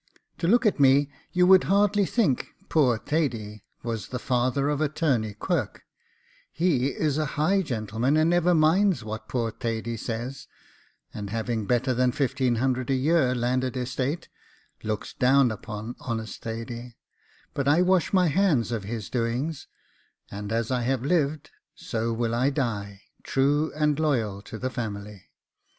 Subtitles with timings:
[0.39, 5.35] To look at me, you would hardly think "Poor Thady" was the father of Attorney
[5.35, 5.83] Quirk;
[6.51, 10.47] he is a high gentleman, and never minds what poor Thady says,
[11.13, 14.27] and having better than fifteen hundred a year landed estate,
[14.81, 16.97] looks down upon honest Thady;
[17.53, 19.67] but I wash my hands of his doings,
[20.31, 25.29] and as I have lived, so will I die, true and loyal to the family.